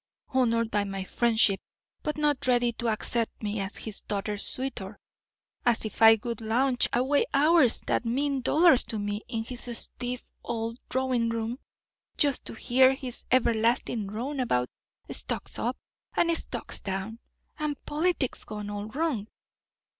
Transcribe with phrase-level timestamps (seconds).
[0.33, 1.59] Honoured by my friendship,
[2.01, 4.97] but not ready to accept me as his daughter's suitor!
[5.63, 10.25] As if I would lounge away hours that mean dollars to me in his stiff
[10.43, 11.59] old drawing room,
[12.17, 14.71] just to hear his everlasting drone about
[15.11, 15.77] stocks up
[16.15, 17.19] and stocks down,
[17.59, 19.27] and politics gone all wrong.